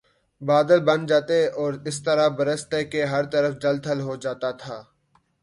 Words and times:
بادل 0.41 0.79
بن 0.87 0.99
جاتے 1.09 1.39
اور 1.59 1.71
اس 1.89 1.97
طرح 2.05 2.27
برستے 2.37 2.79
کہ 2.91 2.99
ہر 3.11 3.23
طرف 3.33 3.53
جل 3.63 3.75
تھل 3.85 3.99
ہو 4.07 4.15
جاتا 4.23 4.51
تھا 4.61 4.77